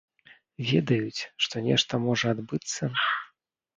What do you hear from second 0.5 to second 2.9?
Ведаюць, што нешта можа адбыцца?